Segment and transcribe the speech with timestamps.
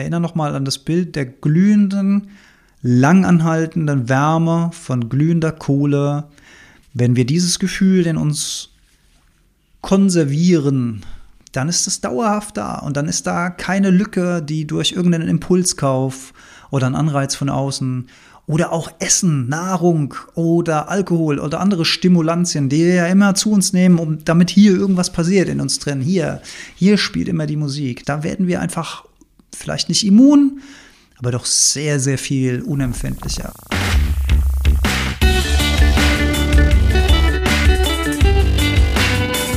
[0.00, 2.30] erinnere nochmal an das Bild der glühenden,
[2.82, 6.24] langanhaltenden Wärme von glühender Kohle.
[6.94, 8.70] Wenn wir dieses Gefühl in uns
[9.80, 11.02] konservieren,
[11.52, 16.32] dann ist es dauerhaft da und dann ist da keine Lücke, die durch irgendeinen Impulskauf
[16.70, 18.06] oder einen Anreiz von außen
[18.46, 23.72] oder auch Essen, Nahrung oder Alkohol oder andere Stimulantien, die wir ja immer zu uns
[23.72, 26.00] nehmen, um damit hier irgendwas passiert in uns drin.
[26.00, 26.40] Hier,
[26.74, 28.04] hier spielt immer die Musik.
[28.06, 29.04] Da werden wir einfach
[29.54, 30.62] vielleicht nicht immun,
[31.18, 33.52] aber doch sehr, sehr viel unempfindlicher.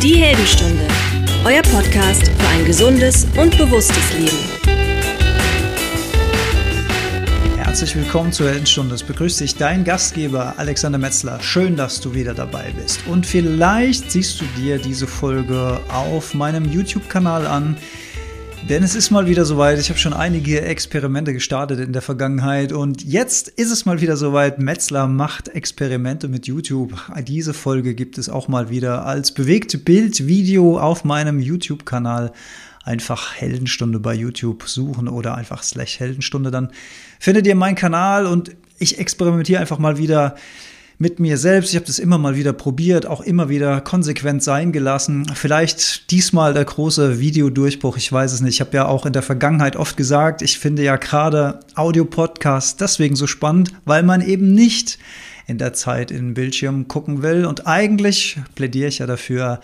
[0.02, 0.86] Die Heldenstunde,
[1.46, 4.64] euer Podcast für ein gesundes und bewusstes Leben.
[7.74, 8.94] Herzlich willkommen zur Heldenstunde.
[8.94, 11.42] Es begrüßt dich dein Gastgeber Alexander Metzler.
[11.42, 13.00] Schön, dass du wieder dabei bist.
[13.08, 17.76] Und vielleicht siehst du dir diese Folge auf meinem YouTube-Kanal an.
[18.70, 19.78] Denn es ist mal wieder soweit.
[19.78, 24.16] Ich habe schon einige Experimente gestartet in der Vergangenheit und jetzt ist es mal wieder
[24.16, 24.58] soweit.
[24.58, 26.94] Metzler macht Experimente mit YouTube.
[27.28, 32.32] Diese Folge gibt es auch mal wieder als bewegte Bild-Video auf meinem YouTube-Kanal.
[32.86, 36.50] Einfach Heldenstunde bei YouTube suchen oder einfach slash Heldenstunde.
[36.50, 36.72] Dann
[37.20, 40.36] findet ihr meinen Kanal und ich experimentiere einfach mal wieder
[41.04, 41.72] mit mir selbst.
[41.72, 45.26] Ich habe das immer mal wieder probiert, auch immer wieder konsequent sein gelassen.
[45.36, 48.56] Vielleicht diesmal der große Videodurchbruch, ich weiß es nicht.
[48.56, 53.18] Ich habe ja auch in der Vergangenheit oft gesagt, ich finde ja gerade Audio-Podcasts deswegen
[53.18, 54.98] so spannend, weil man eben nicht
[55.46, 57.46] in der Zeit in den Bildschirm gucken will.
[57.46, 59.60] Und eigentlich plädiere ich ja dafür,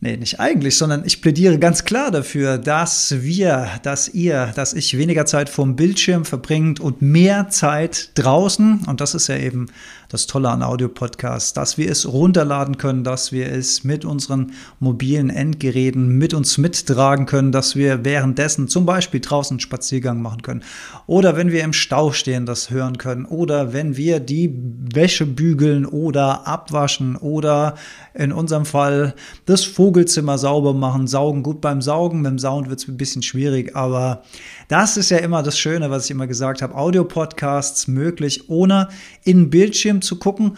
[0.00, 4.98] Nee, nicht eigentlich, sondern ich plädiere ganz klar dafür, dass wir, dass ihr, dass ich
[4.98, 8.80] weniger Zeit vorm Bildschirm verbringt und mehr Zeit draußen.
[8.86, 9.68] Und das ist ja eben
[10.14, 15.28] das Tolle an Audio-Podcasts, dass wir es runterladen können, dass wir es mit unseren mobilen
[15.28, 20.62] Endgeräten mit uns mittragen können, dass wir währenddessen zum Beispiel draußen einen Spaziergang machen können
[21.06, 24.54] oder wenn wir im Stau stehen, das hören können oder wenn wir die
[24.94, 27.74] Wäsche bügeln oder abwaschen oder
[28.14, 29.14] in unserem Fall
[29.46, 31.42] das Vogelzimmer sauber machen, saugen.
[31.42, 34.22] Gut, beim Saugen, mit dem Sound wird es ein bisschen schwierig, aber
[34.68, 36.74] das ist ja immer das Schöne, was ich immer gesagt habe.
[36.74, 38.88] Audio-Podcasts möglich, ohne
[39.24, 40.56] in den Bildschirm zu gucken.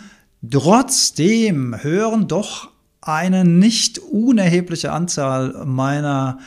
[0.48, 2.70] Trotzdem hören doch
[3.00, 6.38] eine nicht unerhebliche Anzahl meiner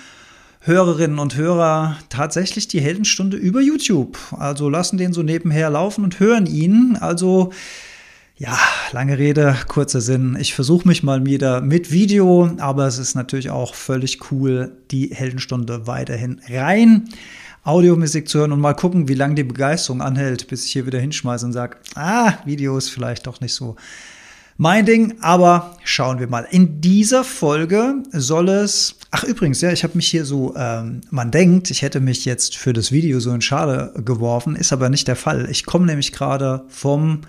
[0.62, 4.18] Hörerinnen und Hörer tatsächlich die Heldenstunde über YouTube.
[4.32, 6.98] Also lassen den so nebenher laufen und hören ihn.
[6.98, 7.52] Also
[8.40, 8.58] ja,
[8.94, 10.38] lange Rede, kurzer Sinn.
[10.40, 15.10] Ich versuche mich mal wieder mit Video, aber es ist natürlich auch völlig cool, die
[15.14, 17.10] Heldenstunde weiterhin rein
[17.66, 21.00] Audiomusik zu hören und mal gucken, wie lange die Begeisterung anhält, bis ich hier wieder
[21.00, 23.76] hinschmeiße und sage, ah, Video ist vielleicht doch nicht so
[24.56, 26.48] mein Ding, aber schauen wir mal.
[26.50, 31.32] In dieser Folge soll es, ach übrigens, ja, ich habe mich hier so, ähm, man
[31.32, 35.10] denkt, ich hätte mich jetzt für das Video so in Schale geworfen, ist aber nicht
[35.10, 35.50] der Fall.
[35.52, 37.22] Ich komme nämlich gerade vom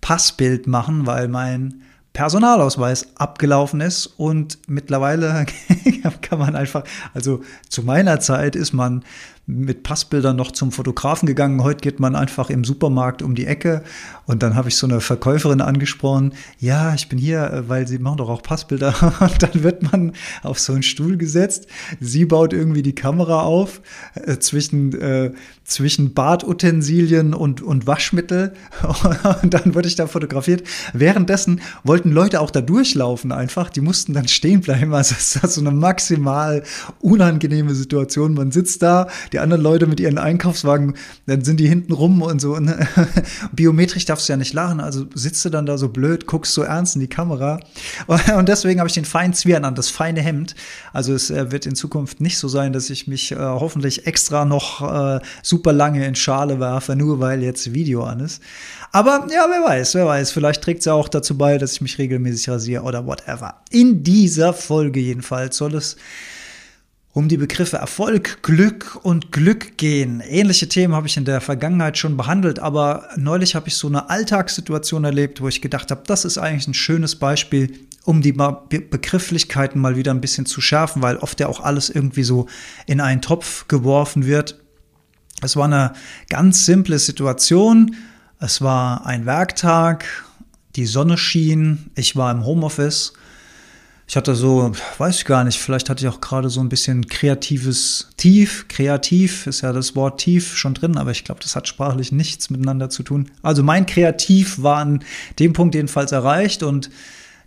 [0.00, 5.44] Passbild machen, weil mein Personalausweis abgelaufen ist und mittlerweile
[6.22, 9.04] kann man einfach, also zu meiner Zeit ist man
[9.46, 11.62] mit Passbildern noch zum Fotografen gegangen.
[11.62, 13.84] Heute geht man einfach im Supermarkt um die Ecke
[14.26, 16.34] und dann habe ich so eine Verkäuferin angesprochen.
[16.58, 18.94] Ja, ich bin hier, äh, weil sie machen doch auch Passbilder.
[19.20, 20.12] Und dann wird man
[20.42, 21.68] auf so einen Stuhl gesetzt.
[22.00, 23.80] Sie baut irgendwie die Kamera auf
[24.14, 25.32] äh, zwischen, äh,
[25.64, 28.54] zwischen Badutensilien und, und Waschmittel.
[29.42, 30.64] Und dann wurde ich da fotografiert.
[30.92, 33.70] Währenddessen wollten Leute auch da durchlaufen einfach.
[33.70, 34.92] Die mussten dann stehen bleiben.
[34.92, 36.64] Also es ist so eine maximal
[37.00, 38.34] unangenehme Situation.
[38.34, 40.94] Man sitzt da, die anderen Leute mit ihren Einkaufswagen,
[41.26, 42.58] dann sind die hinten rum und so.
[42.58, 42.88] Ne?
[43.52, 46.62] Biometrisch darfst du ja nicht lachen, also sitzt du dann da so blöd, guckst so
[46.62, 47.60] ernst in die Kamera.
[48.36, 50.54] Und deswegen habe ich den feinen Zwiebeln an, das feine Hemd.
[50.94, 54.46] Also es äh, wird in Zukunft nicht so sein, dass ich mich äh, hoffentlich extra
[54.46, 58.42] noch äh, super lange in Schale werfe, nur weil jetzt Video an ist.
[58.92, 61.80] Aber ja, wer weiß, wer weiß, vielleicht trägt es ja auch dazu bei, dass ich
[61.82, 63.56] mich regelmäßig rasiere oder whatever.
[63.70, 65.96] In dieser Folge jedenfalls soll es
[67.16, 70.20] um die Begriffe Erfolg, Glück und Glück gehen.
[70.20, 74.10] Ähnliche Themen habe ich in der Vergangenheit schon behandelt, aber neulich habe ich so eine
[74.10, 77.72] Alltagssituation erlebt, wo ich gedacht habe, das ist eigentlich ein schönes Beispiel,
[78.04, 82.22] um die Begrifflichkeiten mal wieder ein bisschen zu schärfen, weil oft ja auch alles irgendwie
[82.22, 82.48] so
[82.84, 84.60] in einen Topf geworfen wird.
[85.40, 85.94] Es war eine
[86.28, 87.96] ganz simple Situation.
[88.40, 90.04] Es war ein Werktag,
[90.76, 93.14] die Sonne schien, ich war im Homeoffice
[94.08, 97.08] ich hatte so, weiß ich gar nicht, vielleicht hatte ich auch gerade so ein bisschen
[97.08, 98.66] kreatives Tief.
[98.68, 102.48] Kreativ ist ja das Wort tief schon drin, aber ich glaube, das hat sprachlich nichts
[102.48, 103.30] miteinander zu tun.
[103.42, 105.02] Also mein Kreativ war an
[105.40, 106.88] dem Punkt jedenfalls erreicht und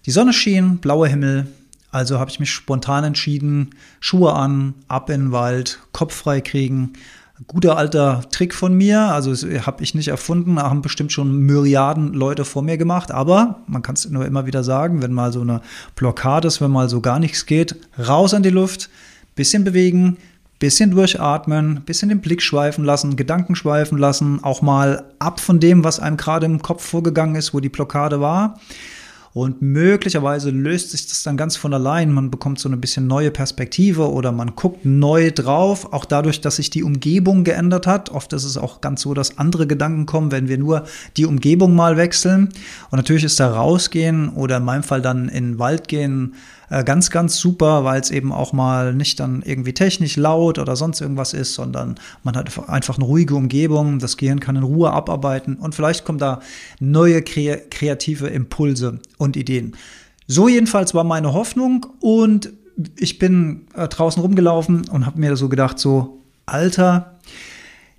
[0.06, 1.47] die Sonne schien, blauer Himmel.
[1.91, 3.71] Also habe ich mich spontan entschieden,
[4.01, 6.94] Schuhe an, ab in den Wald, Kopf frei kriegen,
[7.47, 9.33] Guter alter Trick von mir, also
[9.65, 13.95] habe ich nicht erfunden, haben bestimmt schon Myriaden Leute vor mir gemacht, aber man kann
[13.95, 15.62] es nur immer wieder sagen, wenn mal so eine
[15.95, 18.89] Blockade ist, wenn mal so gar nichts geht, raus an die Luft,
[19.36, 20.18] bisschen bewegen,
[20.59, 25.85] bisschen durchatmen, bisschen den Blick schweifen lassen, Gedanken schweifen lassen, auch mal ab von dem,
[25.85, 28.59] was einem gerade im Kopf vorgegangen ist, wo die Blockade war.
[29.33, 32.11] Und möglicherweise löst sich das dann ganz von allein.
[32.11, 36.55] Man bekommt so eine bisschen neue Perspektive oder man guckt neu drauf, auch dadurch, dass
[36.55, 38.09] sich die Umgebung geändert hat.
[38.09, 40.85] Oft ist es auch ganz so, dass andere Gedanken kommen, wenn wir nur
[41.17, 42.49] die Umgebung mal wechseln.
[42.89, 46.33] Und natürlich ist da rausgehen oder in meinem Fall dann in den Wald gehen
[46.69, 50.75] äh, ganz, ganz super, weil es eben auch mal nicht dann irgendwie technisch laut oder
[50.75, 54.92] sonst irgendwas ist, sondern man hat einfach eine ruhige Umgebung, das Gehirn kann in Ruhe
[54.92, 56.42] abarbeiten und vielleicht kommen da
[56.80, 59.75] neue kreative Impulse und Ideen.
[60.27, 62.54] So jedenfalls war meine Hoffnung und
[62.98, 67.19] ich bin äh, draußen rumgelaufen und habe mir so gedacht, so, Alter,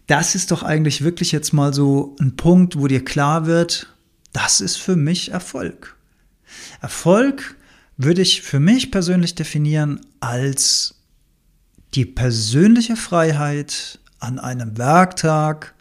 [0.06, 3.94] das ist doch eigentlich wirklich jetzt mal so ein Punkt, wo dir klar wird,
[4.32, 5.96] das ist für mich Erfolg.
[6.80, 7.56] Erfolg
[8.02, 10.94] würde ich für mich persönlich definieren als
[11.94, 15.74] die persönliche Freiheit an einem Werktag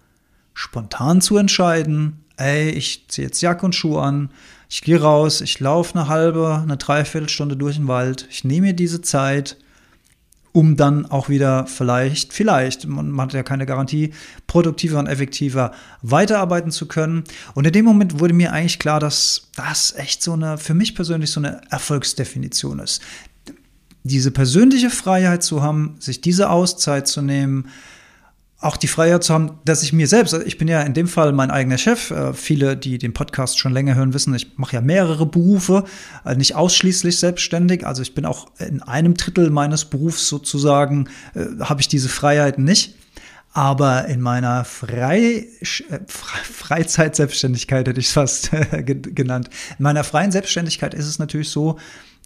[0.54, 4.32] spontan zu entscheiden, ey, ich ziehe jetzt Jacke und Schuhe an,
[4.70, 8.74] ich gehe raus, ich laufe eine halbe, eine Dreiviertelstunde durch den Wald, ich nehme mir
[8.74, 9.56] diese Zeit
[10.52, 14.14] um dann auch wieder vielleicht, vielleicht, man hat ja keine Garantie,
[14.48, 17.24] produktiver und effektiver weiterarbeiten zu können.
[17.54, 20.96] Und in dem Moment wurde mir eigentlich klar, dass das echt so eine, für mich
[20.96, 23.02] persönlich so eine Erfolgsdefinition ist.
[24.04, 27.68] Diese persönliche Freiheit zu haben, sich diese Auszeit zu nehmen,
[28.62, 31.08] auch die Freiheit zu haben, dass ich mir selbst, also ich bin ja in dem
[31.08, 32.12] Fall mein eigener Chef.
[32.12, 35.86] Äh, viele, die den Podcast schon länger hören, wissen, ich mache ja mehrere Berufe,
[36.26, 37.88] äh, nicht ausschließlich selbstständig.
[37.88, 42.60] Also ich bin auch in einem Drittel meines Berufs sozusagen, äh, habe ich diese Freiheit
[42.60, 42.96] nicht.
[43.52, 45.48] Aber in meiner Frei
[46.44, 48.52] Freizeitselbstständigkeit hätte ich es fast
[48.86, 49.50] genannt.
[49.80, 51.80] In meiner freien Selbstständigkeit ist es natürlich so,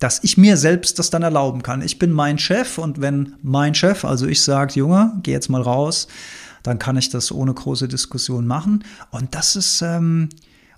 [0.03, 1.81] dass ich mir selbst das dann erlauben kann.
[1.81, 5.61] Ich bin mein Chef und wenn mein Chef, also ich sage, Junge, geh jetzt mal
[5.61, 6.09] raus,
[6.61, 8.83] dann kann ich das ohne große Diskussion machen.
[9.11, 10.27] Und das ist, ähm,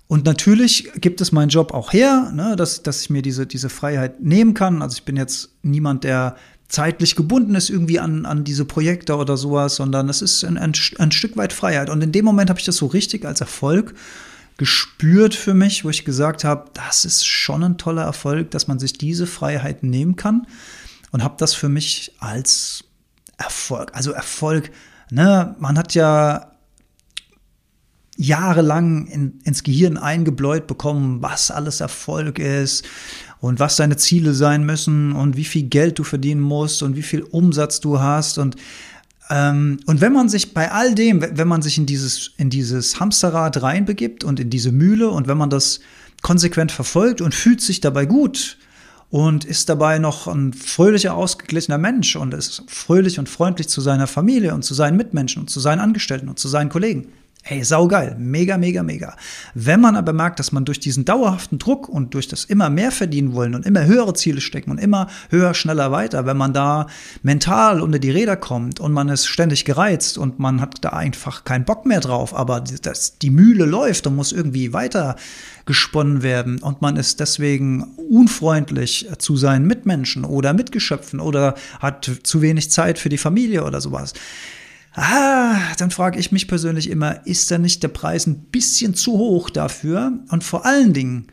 [0.06, 3.68] und natürlich gibt es meinen Job auch her, ne, dass, dass ich mir diese, diese
[3.68, 4.80] Freiheit nehmen kann.
[4.80, 6.36] Also ich bin jetzt niemand, der
[6.68, 10.72] zeitlich gebunden ist irgendwie an, an diese Projekte oder sowas, sondern es ist ein, ein,
[10.98, 11.90] ein Stück weit Freiheit.
[11.90, 13.92] Und in dem Moment habe ich das so richtig als Erfolg
[14.56, 18.78] gespürt für mich, wo ich gesagt habe, das ist schon ein toller Erfolg, dass man
[18.78, 20.46] sich diese Freiheit nehmen kann
[21.12, 22.84] und habe das für mich als
[23.36, 24.70] Erfolg, also Erfolg,
[25.10, 26.52] ne, man hat ja
[28.16, 32.86] jahrelang in, ins Gehirn eingebläut bekommen, was alles Erfolg ist
[33.40, 37.02] und was deine Ziele sein müssen und wie viel Geld du verdienen musst und wie
[37.02, 38.56] viel Umsatz du hast und
[39.28, 43.60] und wenn man sich bei all dem, wenn man sich in dieses, in dieses Hamsterrad
[43.60, 45.80] reinbegibt und in diese Mühle und wenn man das
[46.22, 48.58] konsequent verfolgt und fühlt sich dabei gut
[49.10, 54.06] und ist dabei noch ein fröhlicher, ausgeglichener Mensch und ist fröhlich und freundlich zu seiner
[54.06, 57.08] Familie und zu seinen Mitmenschen und zu seinen Angestellten und zu seinen Kollegen,
[57.48, 59.14] Hey, saugeil, mega, mega, mega.
[59.54, 62.90] Wenn man aber merkt, dass man durch diesen dauerhaften Druck und durch das immer mehr
[62.90, 66.88] verdienen wollen und immer höhere Ziele stecken und immer höher, schneller weiter, wenn man da
[67.22, 71.44] mental unter die Räder kommt und man ist ständig gereizt und man hat da einfach
[71.44, 75.14] keinen Bock mehr drauf, aber das, die Mühle läuft und muss irgendwie weiter
[75.66, 82.42] gesponnen werden und man ist deswegen unfreundlich zu seinen Mitmenschen oder Mitgeschöpfen oder hat zu
[82.42, 84.14] wenig Zeit für die Familie oder sowas
[84.98, 89.12] Ah, dann frage ich mich persönlich immer, ist da nicht der Preis ein bisschen zu
[89.12, 90.20] hoch dafür?
[90.30, 91.26] Und vor allen Dingen,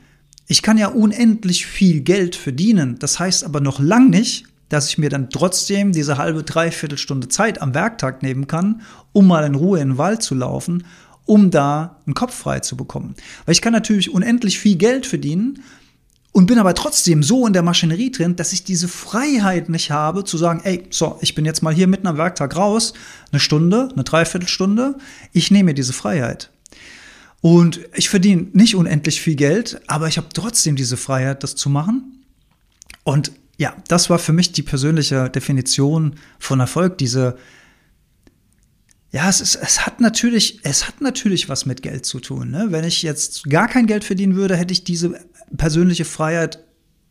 [0.48, 3.00] ich kann ja unendlich viel Geld verdienen.
[3.00, 7.29] Das heißt aber noch lang nicht, dass ich mir dann trotzdem diese halbe, dreiviertel Stunde
[7.29, 8.82] Zeit am Werktag nehmen kann,
[9.13, 10.84] um mal in Ruhe in den Wald zu laufen,
[11.24, 13.15] um da einen Kopf frei zu bekommen.
[13.46, 15.63] Weil ich kann natürlich unendlich viel Geld verdienen,
[16.33, 20.25] und bin aber trotzdem so in der Maschinerie drin, dass ich diese Freiheit nicht habe,
[20.25, 22.93] zu sagen, ey, so, ich bin jetzt mal hier mitten am Werktag raus,
[23.31, 24.97] eine Stunde, eine Dreiviertelstunde,
[25.31, 26.49] ich nehme mir diese Freiheit.
[27.41, 31.69] Und ich verdiene nicht unendlich viel Geld, aber ich habe trotzdem diese Freiheit, das zu
[31.69, 32.23] machen.
[33.03, 37.37] Und ja, das war für mich die persönliche Definition von Erfolg, diese,
[39.11, 42.49] ja, es, ist, es hat natürlich, es hat natürlich was mit Geld zu tun.
[42.49, 42.67] Ne?
[42.71, 45.19] Wenn ich jetzt gar kein Geld verdienen würde, hätte ich diese
[45.55, 46.59] persönliche Freiheit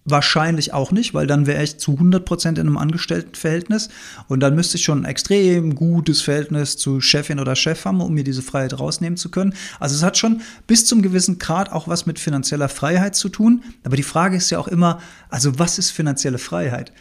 [0.05, 3.89] wahrscheinlich auch nicht, weil dann wäre ich zu 100 Prozent in einem Angestelltenverhältnis
[4.27, 8.13] und dann müsste ich schon ein extrem gutes Verhältnis zu Chefin oder Chef haben, um
[8.13, 9.55] mir diese Freiheit rausnehmen zu können.
[9.79, 13.63] Also es hat schon bis zum gewissen Grad auch was mit finanzieller Freiheit zu tun.
[13.85, 16.93] Aber die Frage ist ja auch immer, also was ist finanzielle Freiheit?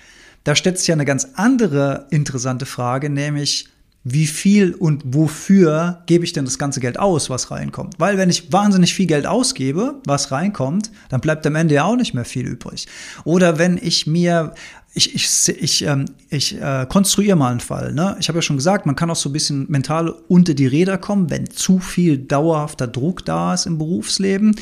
[0.43, 3.69] Da stellt sich ja eine ganz andere interessante Frage, nämlich
[4.03, 7.95] wie viel und wofür gebe ich denn das ganze Geld aus, was reinkommt.
[7.99, 11.95] Weil wenn ich wahnsinnig viel Geld ausgebe, was reinkommt, dann bleibt am Ende ja auch
[11.95, 12.87] nicht mehr viel übrig.
[13.25, 14.53] Oder wenn ich mir
[14.93, 17.93] ich, ich, ich, ähm, ich äh, konstruiere mal einen Fall.
[17.93, 18.17] Ne?
[18.19, 20.97] Ich habe ja schon gesagt, man kann auch so ein bisschen mental unter die Räder
[20.97, 24.53] kommen, wenn zu viel dauerhafter Druck da ist im Berufsleben.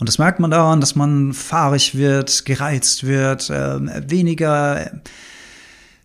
[0.00, 5.00] Und das merkt man daran, dass man fahrig wird, gereizt wird, äh, weniger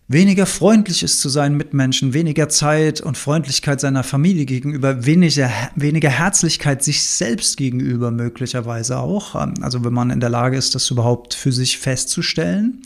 [0.08, 6.10] weniger freundlich ist zu seinen Mitmenschen, weniger Zeit und Freundlichkeit seiner Familie gegenüber, weniger, weniger
[6.10, 9.34] Herzlichkeit sich selbst gegenüber möglicherweise auch.
[9.34, 12.82] Ähm, also wenn man in der Lage ist, das überhaupt für sich festzustellen.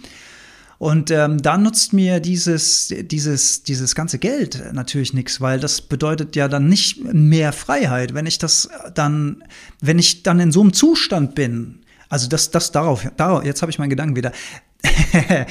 [0.79, 6.37] Und ähm, da nutzt mir dieses, dieses, dieses ganze Geld natürlich nichts, weil das bedeutet
[6.37, 8.15] ja dann nicht mehr Freiheit.
[8.15, 9.43] Wenn ich das dann,
[9.81, 13.71] wenn ich dann in so einem Zustand bin, also das, das darauf, darauf jetzt habe
[13.71, 14.31] ich meinen Gedanken wieder.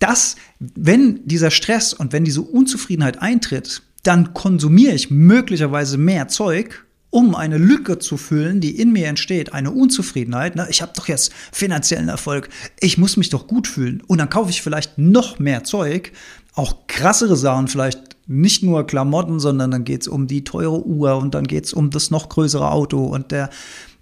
[0.00, 6.84] dass, wenn dieser Stress und wenn diese Unzufriedenheit eintritt, dann konsumiere ich möglicherweise mehr Zeug,
[7.10, 10.54] um eine Lücke zu füllen, die in mir entsteht, eine Unzufriedenheit.
[10.56, 10.66] Ne?
[10.70, 14.02] Ich habe doch jetzt finanziellen Erfolg, ich muss mich doch gut fühlen.
[14.06, 16.12] Und dann kaufe ich vielleicht noch mehr Zeug,
[16.54, 21.16] auch krassere Sachen, vielleicht nicht nur Klamotten, sondern dann geht es um die teure Uhr
[21.16, 23.50] und dann geht es um das noch größere Auto und der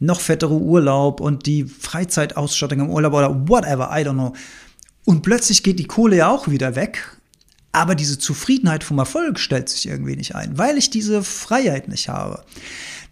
[0.00, 4.34] noch fettere Urlaub und die Freizeitausstattung im Urlaub oder whatever, I don't know.
[5.08, 7.16] Und plötzlich geht die Kohle ja auch wieder weg.
[7.72, 12.10] Aber diese Zufriedenheit vom Erfolg stellt sich irgendwie nicht ein, weil ich diese Freiheit nicht
[12.10, 12.44] habe.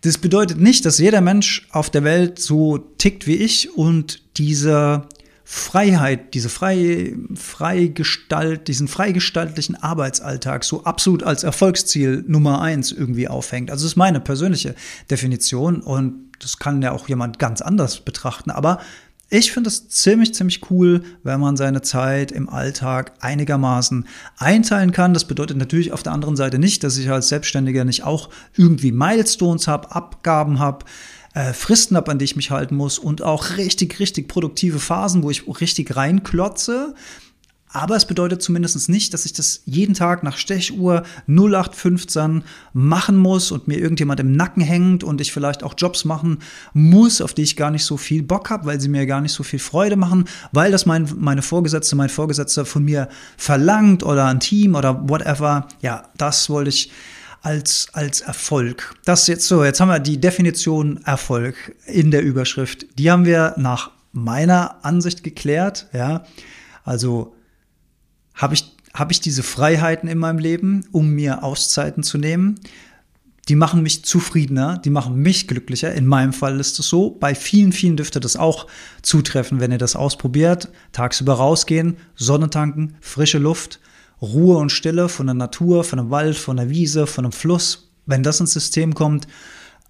[0.02, 5.08] Das bedeutet nicht, dass jeder Mensch auf der Welt so tickt wie ich und diese
[5.42, 13.70] Freiheit, diese frei, Freigestalt, diesen freigestaltlichen Arbeitsalltag so absolut als Erfolgsziel Nummer eins irgendwie aufhängt.
[13.70, 14.74] Also das ist meine persönliche
[15.10, 18.50] Definition und das kann ja auch jemand ganz anders betrachten.
[18.50, 18.80] Aber
[19.28, 24.06] ich finde es ziemlich, ziemlich cool, wenn man seine Zeit im Alltag einigermaßen
[24.38, 25.14] einteilen kann.
[25.14, 28.92] Das bedeutet natürlich auf der anderen Seite nicht, dass ich als Selbstständiger nicht auch irgendwie
[28.92, 30.85] Milestones habe, Abgaben habe,
[31.35, 35.25] äh, Fristen habe, an die ich mich halten muss und auch richtig, richtig produktive Phasen,
[35.25, 36.95] wo ich richtig reinklotze.
[37.73, 43.50] Aber es bedeutet zumindest nicht, dass ich das jeden Tag nach Stechuhr 0815 machen muss
[43.50, 46.38] und mir irgendjemand im Nacken hängt und ich vielleicht auch Jobs machen
[46.73, 49.32] muss, auf die ich gar nicht so viel Bock habe, weil sie mir gar nicht
[49.32, 54.26] so viel Freude machen, weil das mein, meine Vorgesetzte, mein Vorgesetzter von mir verlangt oder
[54.26, 55.68] ein Team oder whatever.
[55.82, 56.90] Ja, das wollte ich
[57.42, 58.94] als, als Erfolg.
[59.04, 62.87] Das jetzt so, jetzt haben wir die Definition Erfolg in der Überschrift.
[62.99, 66.25] Die haben wir nach meiner Ansicht geklärt, ja.
[66.85, 67.35] Also
[68.36, 72.60] habe ich, hab ich diese Freiheiten in meinem Leben, um mir Auszeiten zu nehmen?
[73.48, 75.94] Die machen mich zufriedener, die machen mich glücklicher.
[75.94, 77.10] In meinem Fall ist es so.
[77.10, 78.66] Bei vielen, vielen dürfte das auch
[79.02, 80.68] zutreffen, wenn ihr das ausprobiert.
[80.92, 83.78] Tagsüber rausgehen, Sonne tanken, frische Luft,
[84.20, 87.92] Ruhe und Stille von der Natur, von einem Wald, von der Wiese, von einem Fluss.
[88.04, 89.28] Wenn das ins System kommt,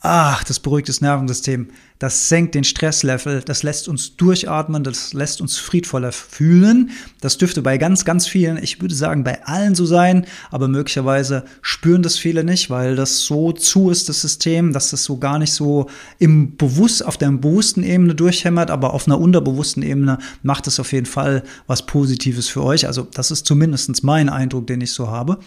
[0.00, 5.40] ach, das beruhigt das Nervensystem, das senkt den Stresslevel, das lässt uns durchatmen, das lässt
[5.40, 6.90] uns friedvoller fühlen.
[7.22, 11.44] Das dürfte bei ganz, ganz vielen, ich würde sagen, bei allen so sein, aber möglicherweise
[11.62, 15.38] spüren das viele nicht, weil das so zu ist, das System, dass das so gar
[15.38, 15.88] nicht so
[16.18, 20.92] im Bewusst, auf der bewussten Ebene durchhämmert, aber auf einer unterbewussten Ebene macht es auf
[20.92, 22.86] jeden Fall was Positives für euch.
[22.86, 25.38] Also das ist zumindest mein Eindruck, den ich so habe.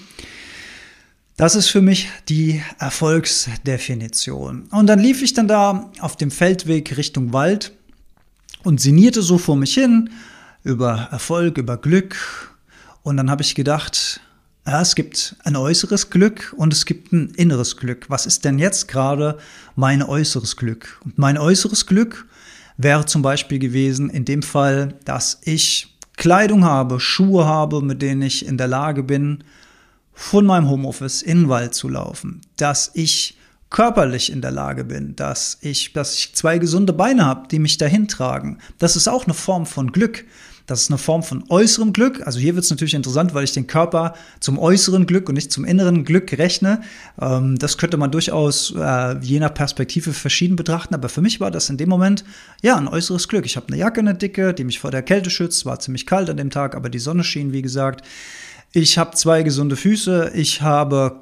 [1.39, 4.63] Das ist für mich die Erfolgsdefinition.
[4.71, 7.71] Und dann lief ich dann da auf dem Feldweg Richtung Wald
[8.65, 10.09] und sinnierte so vor mich hin
[10.65, 12.17] über Erfolg, über Glück.
[13.03, 14.19] Und dann habe ich gedacht,
[14.67, 18.07] ja, es gibt ein äußeres Glück und es gibt ein inneres Glück.
[18.09, 19.37] Was ist denn jetzt gerade
[19.77, 20.99] mein äußeres Glück?
[21.05, 22.25] Und mein äußeres Glück
[22.75, 28.23] wäre zum Beispiel gewesen, in dem Fall, dass ich Kleidung habe, Schuhe habe, mit denen
[28.23, 29.45] ich in der Lage bin,
[30.19, 33.37] von meinem Homeoffice in den Wald zu laufen, dass ich
[33.69, 37.77] körperlich in der Lage bin, dass ich, dass ich zwei gesunde Beine habe, die mich
[37.77, 38.57] dahin tragen.
[38.79, 40.25] Das ist auch eine Form von Glück.
[40.67, 42.27] Das ist eine Form von äußerem Glück.
[42.27, 45.53] Also hier wird es natürlich interessant, weil ich den Körper zum äußeren Glück und nicht
[45.53, 46.81] zum inneren Glück rechne.
[47.19, 50.93] Ähm, das könnte man durchaus äh, je nach Perspektive verschieden betrachten.
[50.93, 52.25] Aber für mich war das in dem Moment
[52.61, 53.45] ja ein äußeres Glück.
[53.45, 55.65] Ich habe eine Jacke, eine dicke, die mich vor der Kälte schützt.
[55.65, 58.05] War ziemlich kalt an dem Tag, aber die Sonne schien, wie gesagt.
[58.71, 61.21] Ich habe zwei gesunde Füße, ich habe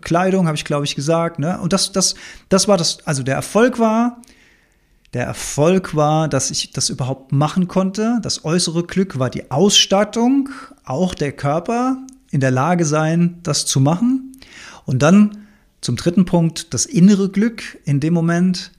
[0.00, 1.60] Kleidung, habe ich glaube ich gesagt, ne?
[1.60, 2.14] Und das das
[2.48, 4.20] das war das also der Erfolg war
[5.14, 8.18] der Erfolg war, dass ich das überhaupt machen konnte.
[8.20, 10.48] Das äußere Glück war die Ausstattung,
[10.84, 11.98] auch der Körper
[12.32, 14.32] in der Lage sein, das zu machen.
[14.84, 15.46] Und dann
[15.80, 18.72] zum dritten Punkt, das innere Glück in dem Moment.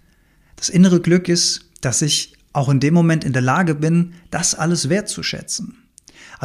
[0.58, 4.56] Das innere Glück ist, dass ich auch in dem Moment in der Lage bin, das
[4.56, 5.85] alles wertzuschätzen.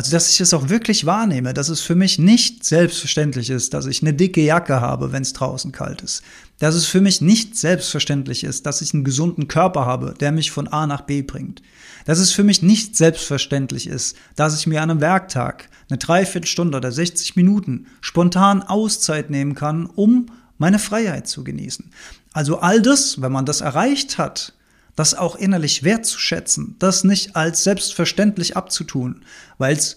[0.01, 3.85] Also, dass ich es auch wirklich wahrnehme, dass es für mich nicht selbstverständlich ist, dass
[3.85, 6.23] ich eine dicke Jacke habe, wenn es draußen kalt ist.
[6.59, 10.53] Dass es für mich nicht selbstverständlich ist, dass ich einen gesunden Körper habe, der mich
[10.53, 11.61] von A nach B bringt.
[12.07, 16.79] Dass es für mich nicht selbstverständlich ist, dass ich mir an einem Werktag eine Dreiviertelstunde
[16.79, 21.91] oder 60 Minuten spontan Auszeit nehmen kann, um meine Freiheit zu genießen.
[22.33, 24.55] Also all das, wenn man das erreicht hat,
[24.97, 29.23] das auch innerlich wertzuschätzen, das nicht als selbstverständlich abzutun,
[29.59, 29.97] weil es,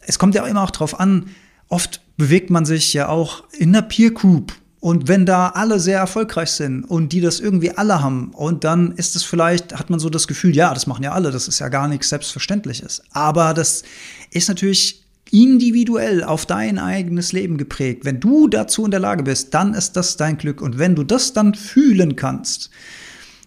[0.00, 1.30] es kommt ja immer auch drauf an,
[1.68, 4.52] oft bewegt man sich ja auch in einer Peer Group
[4.84, 8.92] und wenn da alle sehr erfolgreich sind und die das irgendwie alle haben und dann
[8.92, 11.58] ist es vielleicht, hat man so das Gefühl, ja, das machen ja alle, das ist
[11.58, 13.02] ja gar nichts Selbstverständliches.
[13.10, 13.82] Aber das
[14.30, 18.04] ist natürlich individuell auf dein eigenes Leben geprägt.
[18.04, 20.60] Wenn du dazu in der Lage bist, dann ist das dein Glück.
[20.60, 22.68] Und wenn du das dann fühlen kannst,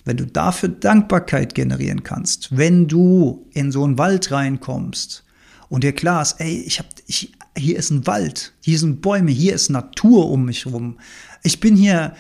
[0.08, 5.24] wenn du dafür Dankbarkeit generieren kannst, wenn du in so einen Wald reinkommst
[5.70, 9.32] und dir klar ist, ey, ich hab, ich, hier ist ein Wald, hier sind Bäume,
[9.32, 10.98] hier ist Natur um mich rum.
[11.44, 12.16] Ich bin hier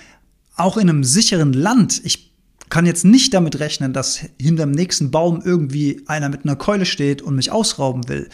[0.57, 2.01] auch in einem sicheren Land.
[2.03, 2.33] Ich
[2.69, 7.21] kann jetzt nicht damit rechnen, dass hinterm nächsten Baum irgendwie einer mit einer Keule steht
[7.21, 8.27] und mich ausrauben will,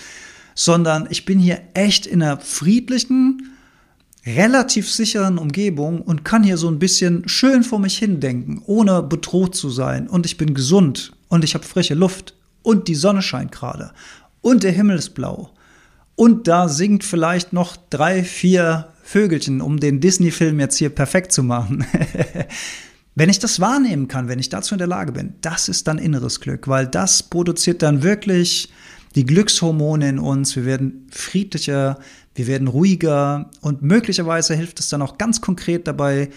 [0.55, 3.52] sondern ich bin hier echt in einer friedlichen,
[4.25, 9.56] relativ sicheren Umgebung und kann hier so ein bisschen schön vor mich hindenken, ohne bedroht
[9.56, 10.08] zu sein.
[10.08, 13.92] Und ich bin gesund und ich habe frische Luft und die Sonne scheint gerade
[14.42, 15.51] und der Himmel ist blau.
[16.15, 21.44] Und da singt vielleicht noch drei, vier Vögelchen, um den Disney-Film jetzt hier perfekt zu
[21.44, 21.86] machen.
[23.15, 25.98] wenn ich das wahrnehmen kann, wenn ich dazu in der Lage bin, das ist dann
[25.98, 28.72] inneres Glück, weil das produziert dann wirklich
[29.15, 30.56] die Glückshormone in uns.
[30.56, 32.00] Wir werden friedlicher,
[32.36, 36.30] wir werden ruhiger und möglicherweise hilft es dann auch ganz konkret dabei,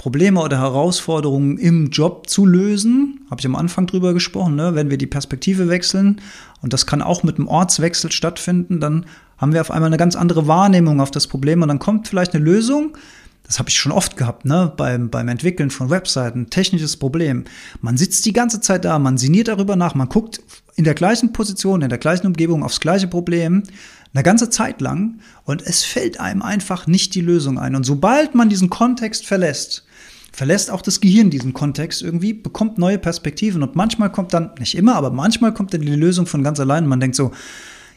[0.00, 3.20] Probleme oder Herausforderungen im Job zu lösen.
[3.30, 4.74] Habe ich am Anfang drüber gesprochen, ne?
[4.74, 6.22] wenn wir die Perspektive wechseln.
[6.62, 8.80] Und das kann auch mit einem Ortswechsel stattfinden.
[8.80, 9.04] Dann
[9.36, 12.34] haben wir auf einmal eine ganz andere Wahrnehmung auf das Problem und dann kommt vielleicht
[12.34, 12.96] eine Lösung.
[13.42, 14.72] Das habe ich schon oft gehabt, ne?
[14.74, 16.48] beim, beim Entwickeln von Webseiten.
[16.48, 17.44] Technisches Problem.
[17.82, 20.40] Man sitzt die ganze Zeit da, man sinniert darüber nach, man guckt
[20.76, 23.64] in der gleichen Position, in der gleichen Umgebung aufs gleiche Problem
[24.12, 27.76] eine ganze Zeit lang und es fällt einem einfach nicht die Lösung ein.
[27.76, 29.84] Und sobald man diesen Kontext verlässt,
[30.32, 34.76] verlässt auch das Gehirn diesen Kontext irgendwie, bekommt neue Perspektiven und manchmal kommt dann, nicht
[34.76, 37.32] immer, aber manchmal kommt dann die Lösung von ganz allein und man denkt so,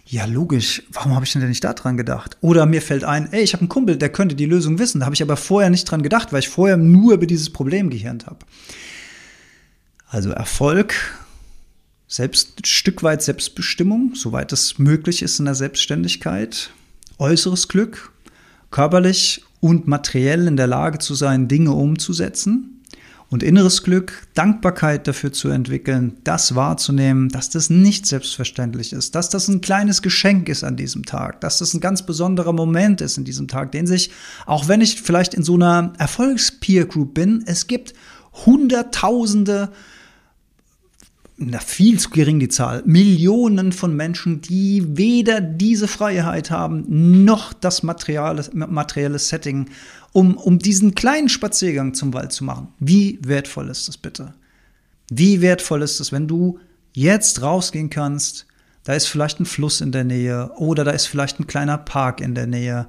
[0.05, 2.37] ja, logisch, warum habe ich denn nicht daran gedacht?
[2.41, 4.99] Oder mir fällt ein, ey, ich habe einen Kumpel, der könnte die Lösung wissen.
[4.99, 7.89] Da habe ich aber vorher nicht dran gedacht, weil ich vorher nur über dieses Problem
[7.89, 8.39] gehirnt habe.
[10.09, 10.93] Also Erfolg
[12.13, 16.69] selbst, ein Stück weit Selbstbestimmung, soweit es möglich ist in der Selbstständigkeit,
[17.17, 18.11] äußeres Glück,
[18.69, 22.69] körperlich und materiell in der Lage zu sein, Dinge umzusetzen.
[23.29, 29.29] Und inneres Glück, Dankbarkeit dafür zu entwickeln, das wahrzunehmen, dass das nicht selbstverständlich ist, dass
[29.29, 33.17] das ein kleines Geschenk ist an diesem Tag, dass das ein ganz besonderer Moment ist
[33.17, 34.11] in diesem Tag, den sich,
[34.45, 37.95] auch wenn ich vielleicht in so einer Erfolgspeer Group bin, es gibt
[38.45, 39.71] Hunderttausende
[41.37, 47.53] na, viel zu gering die Zahl, Millionen von Menschen, die weder diese Freiheit haben, noch
[47.53, 49.69] das materielle, materielle Setting,
[50.11, 52.67] um, um diesen kleinen Spaziergang zum Wald zu machen.
[52.79, 54.33] Wie wertvoll ist das bitte?
[55.09, 56.59] Wie wertvoll ist es, wenn du
[56.93, 58.45] jetzt rausgehen kannst,
[58.83, 62.21] da ist vielleicht ein Fluss in der Nähe oder da ist vielleicht ein kleiner Park
[62.21, 62.87] in der Nähe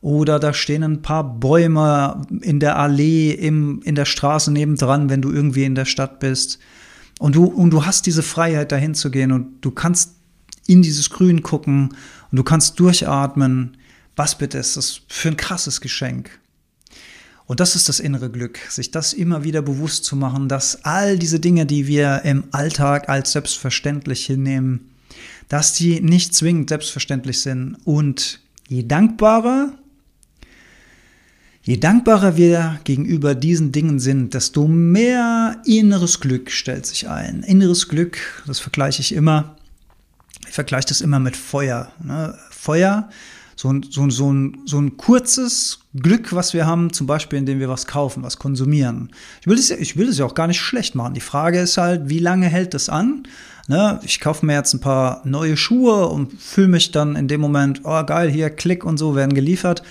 [0.00, 5.22] oder da stehen ein paar Bäume in der Allee, im, in der Straße nebendran, wenn
[5.22, 6.58] du irgendwie in der Stadt bist
[7.22, 10.16] und du, und du hast diese Freiheit, dahin zu gehen und du kannst
[10.66, 11.94] in dieses Grün gucken
[12.32, 13.76] und du kannst durchatmen.
[14.16, 16.40] Was bitte ist das für ein krasses Geschenk?
[17.46, 21.16] Und das ist das innere Glück, sich das immer wieder bewusst zu machen, dass all
[21.16, 24.90] diese Dinge, die wir im Alltag als selbstverständlich hinnehmen,
[25.48, 27.76] dass die nicht zwingend selbstverständlich sind.
[27.84, 29.78] Und je dankbarer
[31.64, 37.44] Je dankbarer wir gegenüber diesen Dingen sind, desto mehr inneres Glück stellt sich ein.
[37.44, 39.54] Inneres Glück, das vergleiche ich immer,
[40.48, 41.92] ich vergleiche das immer mit Feuer.
[42.02, 42.36] Ne?
[42.50, 43.08] Feuer,
[43.54, 47.60] so ein, so, so, ein, so ein kurzes Glück, was wir haben, zum Beispiel, indem
[47.60, 49.10] wir was kaufen, was konsumieren.
[49.40, 51.14] Ich will das ja, ja auch gar nicht schlecht machen.
[51.14, 53.22] Die Frage ist halt, wie lange hält das an?
[53.68, 54.00] Ne?
[54.02, 57.82] Ich kaufe mir jetzt ein paar neue Schuhe und fühle mich dann in dem Moment,
[57.84, 59.84] oh geil, hier Klick und so werden geliefert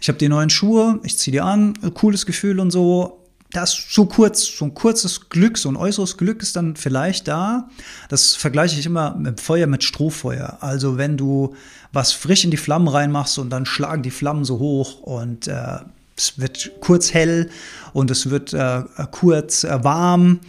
[0.00, 3.22] ich habe die neuen Schuhe, ich ziehe die an, cooles Gefühl und so.
[3.52, 7.68] Das so kurz, so ein kurzes Glück, so ein äußeres Glück ist dann vielleicht da.
[8.08, 10.58] Das vergleiche ich immer mit Feuer mit Strohfeuer.
[10.60, 11.54] Also wenn du
[11.92, 15.78] was frisch in die Flammen reinmachst und dann schlagen die Flammen so hoch und äh,
[16.16, 17.50] es wird kurz hell
[17.92, 20.40] und es wird äh, kurz äh, warm.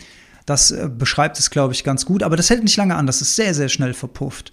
[0.46, 2.24] Das äh, beschreibt es, glaube ich, ganz gut.
[2.24, 3.06] Aber das hält nicht lange an.
[3.06, 4.52] Das ist sehr, sehr schnell verpufft.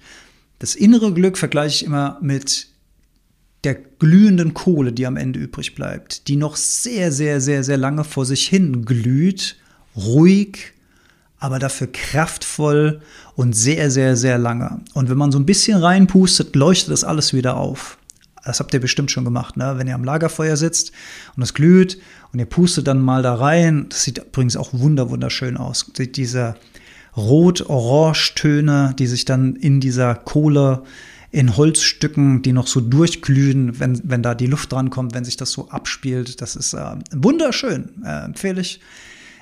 [0.58, 2.68] Das innere Glück vergleiche ich immer mit
[3.64, 8.04] der glühenden Kohle, die am Ende übrig bleibt, die noch sehr, sehr, sehr, sehr lange
[8.04, 9.56] vor sich hin glüht,
[9.96, 10.72] ruhig,
[11.38, 13.00] aber dafür kraftvoll
[13.36, 14.80] und sehr, sehr, sehr lange.
[14.94, 17.98] Und wenn man so ein bisschen reinpustet, leuchtet das alles wieder auf.
[18.44, 19.74] Das habt ihr bestimmt schon gemacht, ne?
[19.76, 20.92] wenn ihr am Lagerfeuer sitzt
[21.34, 21.98] und es glüht
[22.32, 23.86] und ihr pustet dann mal da rein.
[23.88, 25.90] Das sieht übrigens auch wunderschön aus.
[25.96, 26.56] Diese
[27.16, 30.82] Rot-Orange-Töne, die sich dann in dieser Kohle
[31.34, 35.50] in Holzstücken, die noch so durchglühen, wenn, wenn da die Luft drankommt, wenn sich das
[35.50, 36.40] so abspielt.
[36.40, 37.90] Das ist äh, wunderschön.
[38.04, 38.78] Äh, empfehle ich.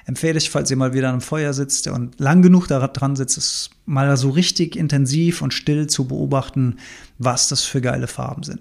[0.06, 3.36] Empfehle ich, falls ihr mal wieder am Feuer sitzt und lang genug da dran sitzt,
[3.36, 6.78] es mal so richtig intensiv und still zu beobachten,
[7.18, 8.60] was das für geile Farben sind.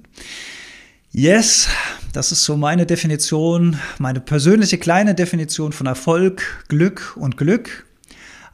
[1.11, 1.69] Yes,
[2.11, 7.85] das ist so meine Definition, meine persönliche kleine Definition von Erfolg, Glück und Glück.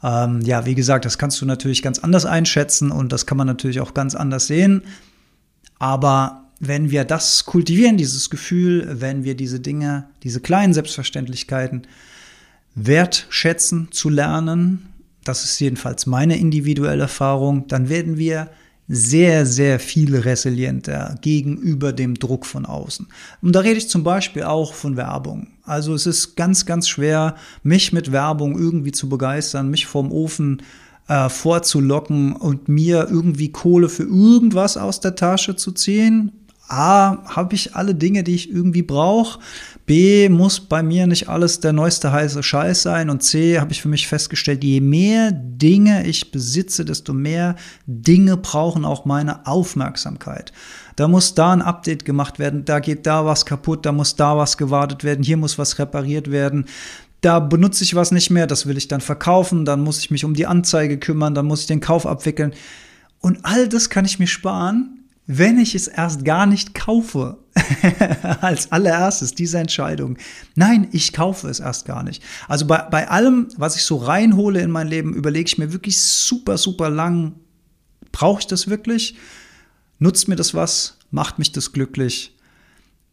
[0.04, 3.48] Ähm, ja, wie gesagt, das kannst du natürlich ganz anders einschätzen und das kann man
[3.48, 4.84] natürlich auch ganz anders sehen.
[5.80, 11.88] Aber wenn wir das kultivieren, dieses Gefühl, wenn wir diese Dinge, diese kleinen Selbstverständlichkeiten
[12.76, 14.90] wertschätzen zu lernen,
[15.24, 18.50] das ist jedenfalls meine individuelle Erfahrung, dann werden wir
[18.88, 23.08] sehr, sehr viel resilienter gegenüber dem Druck von außen.
[23.42, 25.48] Und da rede ich zum Beispiel auch von Werbung.
[25.64, 30.62] Also es ist ganz, ganz schwer, mich mit Werbung irgendwie zu begeistern, mich vom Ofen
[31.10, 36.32] äh, vorzulocken und mir irgendwie Kohle für irgendwas aus der Tasche zu ziehen.
[36.70, 39.40] A, habe ich alle Dinge, die ich irgendwie brauche.
[39.88, 43.10] B, muss bei mir nicht alles der neueste heiße Scheiß sein.
[43.10, 47.56] Und C, habe ich für mich festgestellt, je mehr Dinge ich besitze, desto mehr
[47.88, 50.54] Dinge brauchen auch meine Aufmerksamkeit.
[50.96, 54.38] Da muss da ein Update gemacht werden, da geht da was kaputt, da muss da
[54.38, 56.66] was gewartet werden, hier muss was repariert werden
[57.22, 60.24] da benutze ich was nicht mehr, das will ich dann verkaufen, dann muss ich mich
[60.24, 62.54] um die Anzeige kümmern, dann muss ich den Kauf abwickeln.
[63.20, 64.97] Und all das kann ich mir sparen,
[65.28, 67.38] wenn ich es erst gar nicht kaufe,
[68.42, 70.18] als allererstes diese Entscheidung.
[70.56, 72.24] Nein, ich kaufe es erst gar nicht.
[72.48, 76.02] Also bei, bei allem, was ich so reinhole in mein Leben, überlege ich mir wirklich
[76.02, 77.34] super, super lang,
[78.14, 79.16] brauche ich das wirklich?
[80.00, 80.98] Nutzt mir das was?
[81.12, 82.38] Macht mich das glücklich?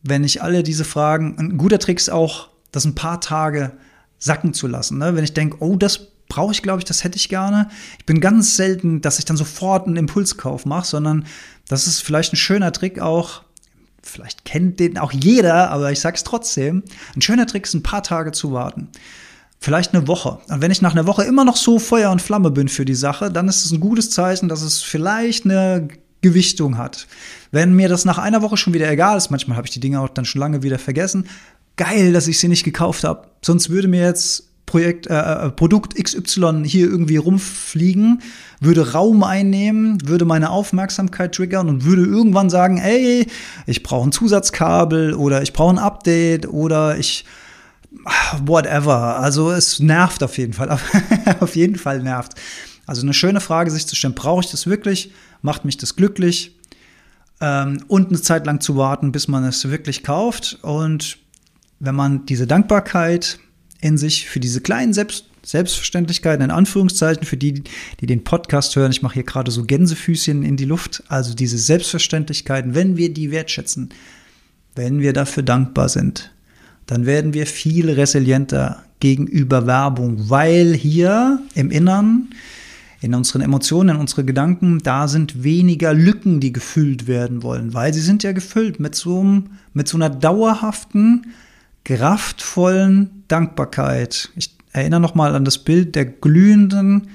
[0.03, 3.72] Wenn ich alle diese Fragen, ein guter Trick ist auch, das ein paar Tage
[4.18, 4.98] sacken zu lassen.
[4.98, 5.16] Ne?
[5.16, 7.69] Wenn ich denke, oh, das brauche ich, glaube ich, das hätte ich gerne.
[7.99, 11.27] Ich bin ganz selten, dass ich dann sofort einen Impulskauf mache, sondern
[11.69, 13.43] das ist vielleicht ein schöner Trick auch.
[14.03, 16.83] Vielleicht kennt den auch jeder, aber ich sag's trotzdem.
[17.17, 18.89] Ein schöner Trick ist, ein paar Tage zu warten.
[19.61, 20.41] Vielleicht eine Woche.
[20.49, 22.95] Und wenn ich nach einer Woche immer noch so Feuer und Flamme bin für die
[22.95, 25.89] Sache, dann ist es ein gutes Zeichen, dass es vielleicht eine
[26.21, 27.07] Gewichtung hat.
[27.51, 30.01] Wenn mir das nach einer Woche schon wieder egal ist, manchmal habe ich die Dinge
[30.01, 31.27] auch dann schon lange wieder vergessen,
[31.77, 33.29] geil, dass ich sie nicht gekauft habe.
[33.43, 38.22] Sonst würde mir jetzt Projekt, äh, äh Produkt XY hier irgendwie rumfliegen,
[38.61, 43.27] würde Raum einnehmen, würde meine Aufmerksamkeit triggern und würde irgendwann sagen, ey,
[43.66, 47.24] ich brauche ein Zusatzkabel oder ich brauche ein Update oder ich
[48.44, 49.18] whatever.
[49.20, 50.70] Also es nervt auf jeden Fall.
[51.40, 52.35] auf jeden Fall nervt.
[52.87, 55.12] Also eine schöne Frage, sich zu stellen, brauche ich das wirklich?
[55.42, 56.57] Macht mich das glücklich?
[57.40, 60.59] Ähm, und eine Zeit lang zu warten, bis man es wirklich kauft.
[60.62, 61.18] Und
[61.81, 63.38] wenn man diese Dankbarkeit
[63.85, 67.64] in sich für diese kleinen Selbst Selbstverständlichkeiten, in Anführungszeichen, für die,
[68.01, 68.90] die den Podcast hören.
[68.90, 71.03] Ich mache hier gerade so Gänsefüßchen in die Luft.
[71.09, 73.90] Also diese Selbstverständlichkeiten, wenn wir die wertschätzen,
[74.75, 76.33] wenn wir dafür dankbar sind,
[76.87, 82.31] dann werden wir viel resilienter gegenüber Werbung, weil hier im Innern,
[83.03, 87.92] in unseren Emotionen, in unseren Gedanken, da sind weniger Lücken, die gefüllt werden wollen, weil
[87.92, 89.42] sie sind ja gefüllt mit so,
[89.75, 91.27] mit so einer dauerhaften,
[91.85, 94.31] kraftvollen Dankbarkeit.
[94.37, 97.09] Ich erinnere nochmal an das Bild der glühenden,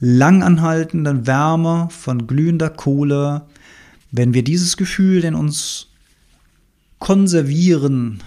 [0.00, 3.42] langanhaltenden Wärme von glühender Kohle.
[4.10, 5.88] Wenn wir dieses Gefühl in uns
[6.98, 8.22] konservieren,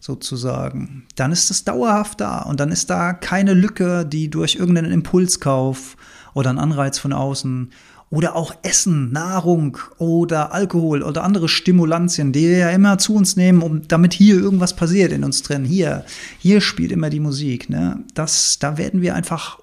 [0.00, 4.92] sozusagen, dann ist es dauerhaft da und dann ist da keine Lücke, die durch irgendeinen
[4.92, 5.96] Impulskauf
[6.34, 7.70] oder einen Anreiz von außen
[8.14, 13.34] oder auch Essen, Nahrung oder Alkohol oder andere Stimulantien, die wir ja immer zu uns
[13.34, 15.64] nehmen, um damit hier irgendwas passiert in uns drin.
[15.64, 16.04] Hier,
[16.38, 17.68] hier spielt immer die Musik.
[17.68, 18.04] Ne?
[18.14, 19.58] Das, da werden wir einfach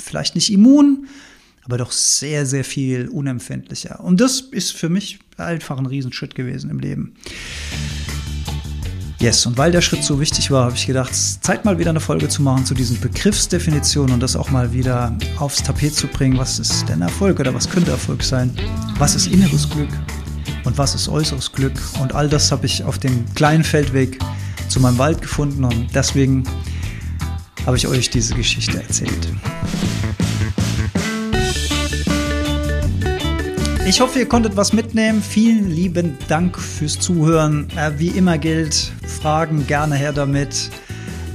[0.00, 1.08] vielleicht nicht immun,
[1.64, 3.98] aber doch sehr, sehr viel unempfindlicher.
[3.98, 7.14] Und das ist für mich einfach ein Riesenschritt gewesen im Leben.
[9.18, 12.00] Yes, und weil der Schritt so wichtig war, habe ich gedacht, Zeit mal wieder eine
[12.00, 16.36] Folge zu machen zu diesen Begriffsdefinitionen und das auch mal wieder aufs Tapet zu bringen.
[16.36, 18.54] Was ist denn Erfolg oder was könnte Erfolg sein?
[18.98, 19.88] Was ist inneres Glück
[20.64, 21.80] und was ist äußeres Glück?
[22.00, 24.18] Und all das habe ich auf dem kleinen Feldweg
[24.68, 26.44] zu meinem Wald gefunden und deswegen
[27.64, 29.28] habe ich euch diese Geschichte erzählt.
[33.86, 35.22] Ich hoffe, ihr konntet was mitnehmen.
[35.22, 37.68] Vielen lieben Dank fürs Zuhören.
[37.76, 40.70] Äh, wie immer gilt, Fragen gerne her damit.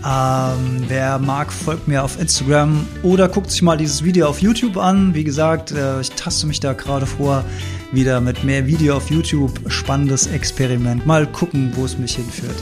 [0.06, 4.76] Ähm, wer mag, folgt mir auf Instagram oder guckt sich mal dieses Video auf YouTube
[4.76, 5.14] an.
[5.14, 7.46] Wie gesagt, äh, ich taste mich da gerade vor,
[7.94, 9.58] wieder mit mehr Video auf YouTube.
[9.68, 11.06] Spannendes Experiment.
[11.06, 12.62] Mal gucken, wo es mich hinführt.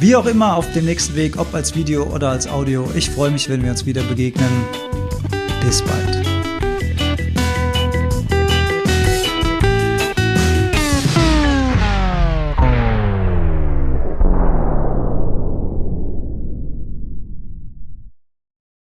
[0.00, 2.90] Wie auch immer auf dem nächsten Weg, ob als Video oder als Audio.
[2.96, 4.50] Ich freue mich, wenn wir uns wieder begegnen.
[5.64, 6.13] Bis bald.